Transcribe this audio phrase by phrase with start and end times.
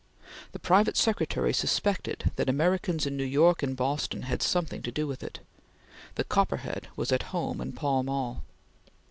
[0.53, 5.05] The private secretary suspected that Americans in New York and Boston had something to do
[5.05, 5.41] with it.
[6.15, 8.41] The Copperhead was at home in Pall Mall.